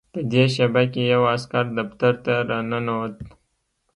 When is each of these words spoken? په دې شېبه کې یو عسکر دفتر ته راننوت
په 0.13 0.19
دې 0.31 0.43
شېبه 0.53 0.83
کې 0.93 1.03
یو 1.13 1.21
عسکر 1.35 1.65
دفتر 1.77 2.13
ته 2.25 2.33
راننوت 2.49 3.15